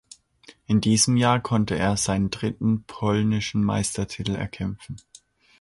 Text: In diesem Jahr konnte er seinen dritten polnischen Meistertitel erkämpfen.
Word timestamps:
In 0.65 0.81
diesem 0.81 1.15
Jahr 1.15 1.39
konnte 1.39 1.77
er 1.77 1.95
seinen 1.95 2.31
dritten 2.31 2.85
polnischen 2.87 3.63
Meistertitel 3.63 4.33
erkämpfen. 4.33 4.97